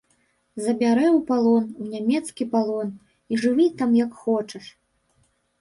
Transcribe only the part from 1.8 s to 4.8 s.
у нямецкі палон, і жыві там як хочаш.